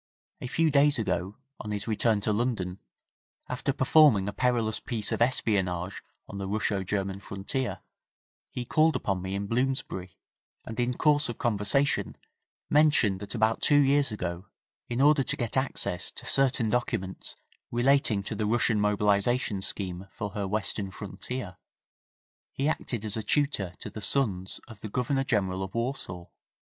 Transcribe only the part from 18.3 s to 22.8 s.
the Russian mobilisation scheme for her western frontier, he